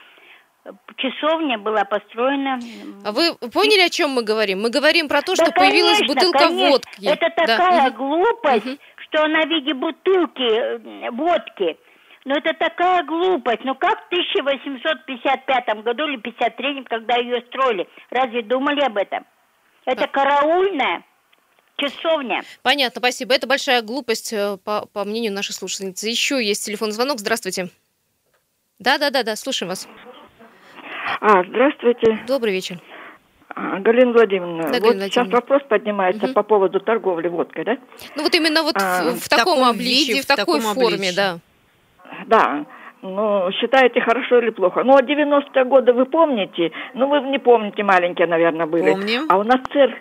[0.64, 2.58] э, часовня была построена?
[3.04, 4.60] А вы поняли, о чем мы говорим?
[4.60, 6.68] Мы говорим про то, Да, что появилась конечно, бутылка конечно.
[6.70, 7.06] водки.
[7.06, 7.96] Это Да, такая мгм.
[7.96, 8.78] глупость, Мгм.
[9.08, 11.78] что она в виде бутылки э, водки.
[12.26, 13.64] Но это такая глупость.
[13.64, 17.88] Ну как в 1855 году или 53 когда ее строили?
[18.10, 19.24] Разве думали об этом?
[19.86, 21.04] Это караульная
[21.78, 22.42] часовня.
[22.62, 23.34] Понятно, спасибо.
[23.34, 26.08] Это большая глупость, э, по, по мнению нашей слушательницы.
[26.08, 27.18] Еще есть телефонный звонок.
[27.20, 27.68] Здравствуйте.
[28.78, 29.88] Да, да, да, да, слушаем вас.
[31.20, 32.78] А, здравствуйте, Добрый вечер.
[33.48, 34.64] А, Галина Владимировна.
[34.64, 35.36] Да, вот Галина сейчас Владимировна.
[35.36, 36.34] вопрос поднимается Мгм.
[36.34, 37.78] по поводу торговли водкой, да?
[38.14, 40.94] Ну вот именно вот А, в, в таком, таком обличии, виде, в такой таком форме,
[41.10, 41.16] обличии.
[41.16, 41.38] да.
[42.26, 42.66] Да.
[43.00, 44.82] Ну, считаете, хорошо или плохо?
[44.82, 46.72] Ну, а 90-е годы вы помните?
[46.94, 48.90] Ну, вы не помните, маленькие, наверное, были.
[48.90, 49.26] Помним.
[49.28, 50.00] А у нас цер- э,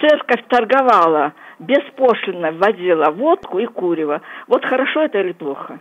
[0.00, 4.20] церковь торговала, беспошлино возила водку и курево.
[4.46, 5.78] Вот хорошо это или плохо?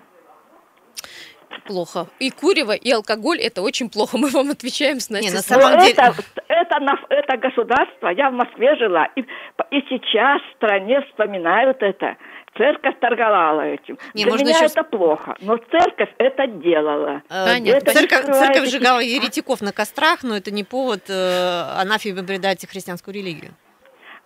[1.66, 2.08] Плохо.
[2.20, 4.18] И курево, и алкоголь это очень плохо.
[4.18, 5.30] Мы вам отвечаем с Настей.
[5.30, 6.14] Не, на самом деле- это,
[6.50, 12.18] это, на- это государство, я в Москве жила, и, и сейчас в стране вспоминают это.
[12.58, 13.98] Церковь торговала этим.
[14.14, 17.24] Не, Для можно меня еще это плохо, но церковь это делала.
[17.30, 17.78] Э, Понятно.
[17.78, 23.16] Это Церковь, церковь сжигала еретиков на кострах, но это не повод э, анафеме предать христианскую
[23.16, 23.54] религию.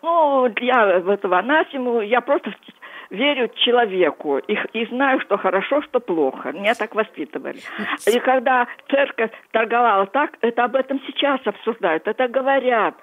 [0.02, 2.54] Ну, я в этого анасиму, я просто
[3.10, 6.52] верю человеку и, и знаю, что хорошо, что плохо.
[6.52, 7.60] Меня так воспитывали.
[8.06, 12.96] И когда церковь торговала так, это об этом сейчас обсуждают, это говорят.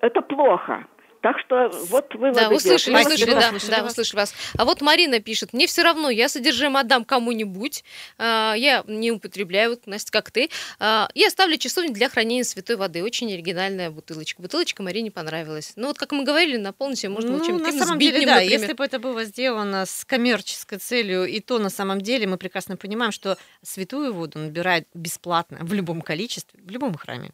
[0.00, 0.84] Это плохо.
[1.24, 3.06] Так что вот выводы Да, услышали, делать.
[3.06, 3.92] услышали, да, услышали да, вас.
[3.92, 4.34] услышали вас.
[4.58, 7.82] А вот Марина пишет, мне все равно, я содержимое отдам кому-нибудь,
[8.18, 12.76] а, я не употребляю, вот, Настя, как ты, А, и оставлю часовню для хранения святой
[12.76, 13.02] воды.
[13.02, 14.42] Очень оригинальная бутылочка.
[14.42, 15.72] Бутылочка Марине понравилась.
[15.76, 18.34] Ну вот, как мы говорили, наполнить ее можно Ну, чем-то на самом сбитнем, деле, да,
[18.34, 18.60] например.
[18.60, 22.76] если бы это было сделано с коммерческой целью, и то на самом деле мы прекрасно
[22.76, 27.30] понимаем, что святую воду набирают бесплатно в любом количестве, в любом храме.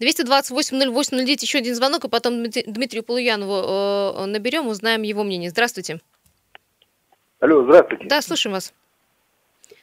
[0.00, 5.50] 228-08-09, еще один звонок, и потом Дмит- Дмитрию Полуянову э, наберем, узнаем его мнение.
[5.50, 6.00] Здравствуйте.
[7.40, 8.06] Алло, здравствуйте.
[8.08, 8.72] Да, слушаем вас.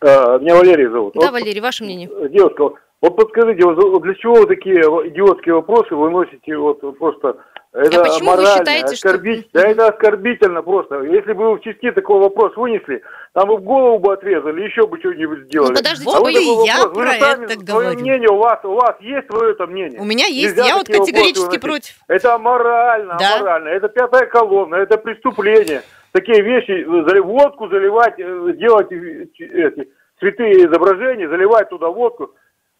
[0.01, 1.13] А, меня Валерий зовут.
[1.13, 2.09] Да, Вот, Валерий, ваше мнение.
[2.09, 2.69] э, Девушка,
[3.01, 7.37] вот подскажите, вот для чего вы такие идиотские вопросы вы носите вот просто
[7.73, 11.01] это А почему вы аморально, считаете, что- оскорбить- Да это оскорбительно просто.
[11.03, 13.01] Если бы вы в части такой вопрос вынесли,
[13.33, 15.69] там бы голову бы отрезали, еще бы что-нибудь сделали.
[15.69, 17.99] Ну, подождите, а вы и я вопрос, вы про же сами это говорю.
[17.99, 19.99] мнение у вас, у вас есть свое это мнение.
[20.01, 21.95] У меня есть, Нельзя я вот категорически против.
[22.09, 23.35] Это аморально, Да.
[23.37, 23.69] аморально.
[23.69, 25.81] Это пятая колонна, это преступление.
[26.11, 32.31] Такие вещи, э, водку заливать, э, делать э, эти святые изображения, заливать туда водку.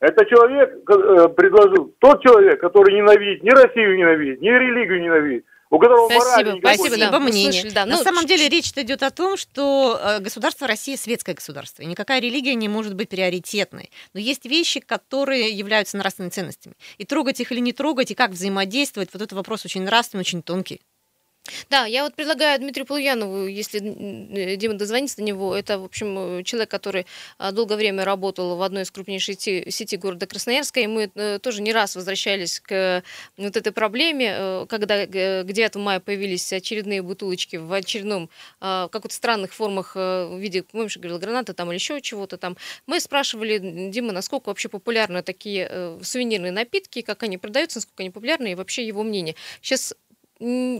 [0.01, 5.77] Это человек э, предложил, тот человек, который ненавидит, ни Россию ненавидит, ни религию ненавидит, у
[5.77, 7.51] которого Спасибо, спасибо, да, мы мнение.
[7.51, 7.85] слышали, да.
[7.85, 11.83] На Ну, самом ч- деле речь идет о том, что э, государство Россия светское государство,
[11.83, 13.91] и никакая религия не может быть приоритетной.
[14.15, 16.73] Но есть вещи, которые являются нравственными ценностями.
[16.97, 20.41] И трогать их или не трогать, и как взаимодействовать, вот это вопрос очень нравственный, очень
[20.41, 20.81] тонкий.
[21.69, 23.79] Да, я вот предлагаю Дмитрию Полуянову, если
[24.55, 27.07] Дима дозвонится до него, это, в общем, э, человек, который
[27.39, 31.39] а, долгое время работал в одной из крупнейших сети, сети города Красноярска, и мы э,
[31.39, 33.01] тоже не раз возвращались к э,
[33.37, 38.89] вот этой проблеме, э, когда э, к 9 мая появились очередные бутылочки в очередном, в
[38.91, 42.55] каких-то странных формах э, в виде, помнишь, говорил, граната там или еще чего-то там.
[42.85, 48.11] Мы спрашивали Дима, насколько вообще популярны такие э, сувенирные напитки, как они продаются, насколько они
[48.11, 49.35] популярны, и вообще его мнение.
[49.61, 49.95] Сейчас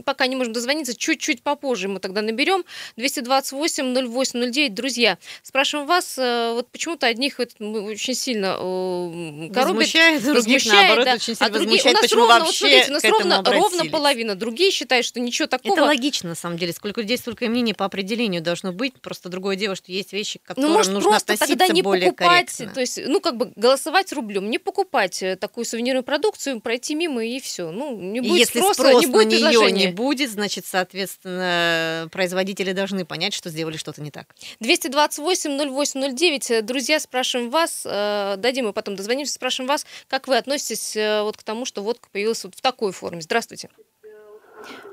[0.04, 2.64] пока не можем дозвониться, чуть-чуть попозже мы тогда наберем.
[2.96, 4.70] 228-08-09.
[4.70, 10.74] Друзья, спрашиваем вас, э, вот почему-то одних это очень сильно э, коробит, Возмущает, других, возмущает,
[10.74, 11.14] наоборот, да.
[11.14, 13.42] очень сильно а другие, возмущает, у нас почему ровно, вот вообще смотрите, у нас ровно,
[13.44, 14.34] ровно половина.
[14.34, 15.74] Другие считают, что ничего такого.
[15.74, 16.72] Это логично, на самом деле.
[16.72, 19.00] Сколько людей, столько мнений по определению должно быть.
[19.00, 21.82] Просто другое дело, что есть вещи, к которым Ну, может, нужно просто относиться тогда не
[21.82, 22.74] более покупать, корректно.
[22.74, 27.24] то есть, ну, как бы голосовать рублем, не покупать э, такую сувенирную продукцию, пройти мимо
[27.24, 27.70] и все.
[27.70, 29.86] Ну, не будет если спроса, спрос не будет на нее предложения.
[29.86, 34.26] не будет, значит, соответственно, производители должны понять, что сделали что-то не так.
[34.60, 36.62] 228-08-09.
[36.62, 41.36] Друзья, спрашиваем вас, э, дадим мы потом дозвонимся, спрашиваем вас, как вы относитесь э, вот
[41.36, 43.20] к тому, что водка появилась вот в такой форме.
[43.20, 43.68] Здравствуйте.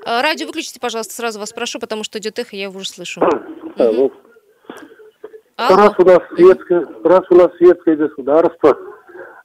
[0.04, 3.20] Э, Радио выключите, пожалуйста, сразу вас прошу, потому что идет эхо, я его уже слышу.
[3.20, 4.12] Мгм.
[5.58, 8.78] раз у нас светское, раз у нас светское государство,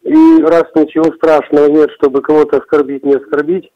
[0.02, 3.72] и раз ничего страшного нет, чтобы кого-то оскорбить, не оскорбить,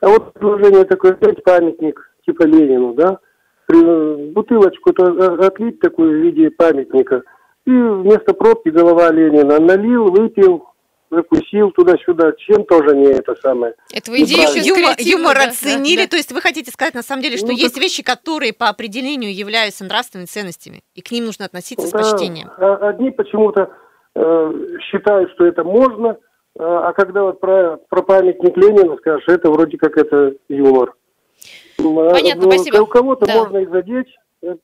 [0.00, 3.18] а вот предложение такое, взять памятник типа Ленину, да,
[3.66, 7.22] при- бутылочку-то отлить такую в виде памятника,
[7.64, 10.68] и вместо пробки голова Ленина налил, выпил,
[11.10, 13.74] закусил туда-сюда, чем тоже не это самое.
[13.94, 16.08] Это вы идею Юмор, юмор, юмор да, оценили, да, да.
[16.08, 19.32] то есть вы хотите сказать на самом деле, что Ну, есть вещи, которые по определению
[19.34, 22.48] являются нравственными ценностями, и к ним нужно относиться с Да, почтением.
[22.58, 23.70] а Одни почему-то
[24.16, 24.52] э,
[24.90, 26.16] считают, что это можно,
[26.58, 30.94] а а когда вот про, про памятник Ленина скажешь, это вроде как это юмор.
[31.78, 32.78] А, Понятно, ну, спасибо.
[32.82, 33.34] У кого-то Да.
[33.36, 34.08] можно и задеть.
[34.42, 34.56] э,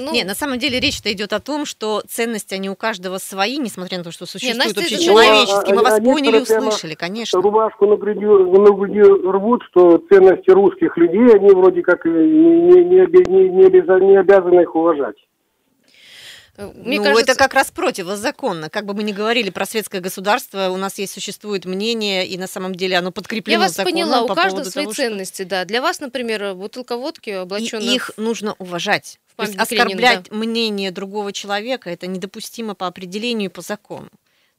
[0.00, 3.58] Ну, Не, на самом деле речь-то идет о том, что ценности, они у каждого свои,
[3.58, 5.74] несмотря на то, что существуют Настя, это общечеловеческие.
[5.74, 7.40] Мы Ну, а- вас а поняли, прямо услышали, конечно.
[7.40, 12.82] Рубашку на груди, на груди рвут, что ценности русских людей, они вроде как и не,
[12.84, 15.16] не, не, не, не не обязаны их уважать.
[16.58, 18.70] Мне ну, кажется, это как раз противозаконно.
[18.70, 22.46] Как бы мы ни говорили про светское государство, у нас есть существует мнение, и на
[22.46, 25.02] самом деле оно подкреплено я вас законом поняла, у по каждого поводу свои того, что-
[25.02, 25.64] ценности, да.
[25.64, 29.18] Для вас, например, бутылка водки, И облаченная их нужно уважать.
[29.36, 34.08] То есть памятник Ленину, оскорблять мнение другого человека это недопустимо по определению и по закону.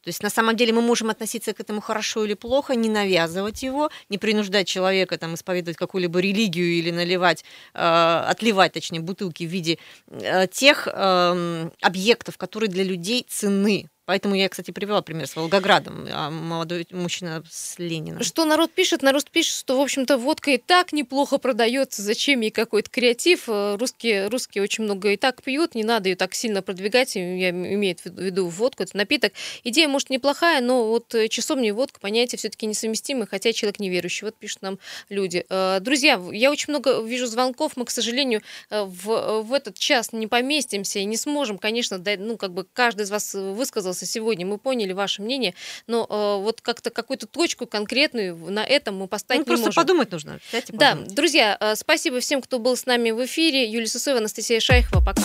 [0.03, 3.63] То есть на самом деле мы можем относиться к этому хорошо или плохо, не навязывать
[3.63, 9.49] его, не принуждать человека там исповедовать какую-либо религию или наливать, э, отливать, точнее, бутылки в
[9.49, 9.79] виде
[10.09, 13.89] э, тех эм, объектов, которые для людей ценны.
[14.07, 18.23] Поэтому я, кстати, привела пример с Волгоградом, а молодой мужчина с Лениным.
[18.23, 19.01] Что народ пишет?
[19.01, 22.01] Народ пишет, что, в общем-то, водка и так неплохо продается.
[22.01, 23.49] Зачем ей какой-то креатив?
[23.49, 27.15] Э, Русские, русские очень много и так пьют, не надо ее так сильно продвигать.
[27.17, 29.33] Я имею в виду водку, это напиток.
[29.65, 34.23] Идея, может, неплохая, но вот э, часовня и водка, понятия все-таки несовместимы, хотя человек неверующий.
[34.23, 35.45] Вот пишут нам люди.
[35.49, 40.27] Э, Друзья, я очень много вижу звонков, мы, к сожалению, в, в этот час не
[40.27, 44.57] поместимся и не сможем, конечно, дать, ну, как бы каждый из вас высказался сегодня, мы
[44.57, 45.53] поняли ваше мнение,
[45.87, 49.81] но э, вот как-то какую-то точку конкретную на этом мы поставить Ну, не просто можем.
[49.83, 50.39] подумать нужно.
[50.71, 51.15] Да, подумать.
[51.15, 53.69] друзья, э, спасибо всем, кто был с нами в эфире.
[53.69, 55.03] Юлия Сысоева, Анастасия Шайхова.
[55.03, 55.23] Пока.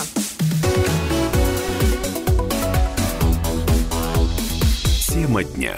[5.07, 5.75] Тема дня.